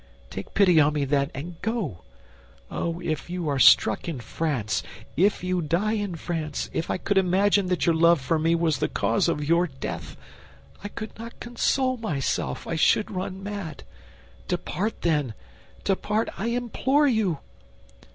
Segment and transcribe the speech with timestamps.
[0.31, 2.01] Take pity on me, then, and go!
[2.71, 4.81] Oh, if you are struck in France,
[5.15, 8.79] if you die in France, if I could imagine that your love for me was
[8.79, 10.17] the cause of your death,
[10.83, 13.83] I could not console myself; I should run mad.
[14.47, 15.35] Depart then,
[15.83, 17.37] depart, I implore you!"